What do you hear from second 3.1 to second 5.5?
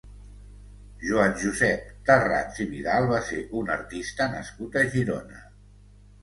va ser un artista nascut a Girona.